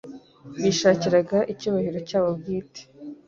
Bishakiraga 0.63 1.37
icyubahiro 1.51 1.97
cyabo 2.09 2.29
bwite. 2.39 2.81